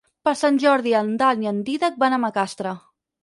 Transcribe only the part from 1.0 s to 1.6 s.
Dan i